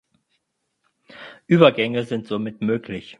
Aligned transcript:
Übergänge 1.45 2.05
sind 2.05 2.25
somit 2.25 2.59
möglich. 2.63 3.07